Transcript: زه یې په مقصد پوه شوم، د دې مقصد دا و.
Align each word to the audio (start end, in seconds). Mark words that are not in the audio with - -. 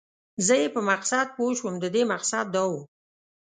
زه 0.45 0.53
یې 0.61 0.67
په 0.75 0.81
مقصد 0.89 1.27
پوه 1.37 1.53
شوم، 1.57 1.75
د 1.79 1.85
دې 1.95 2.03
مقصد 2.13 2.45
دا 2.55 2.63
و. 2.71 2.73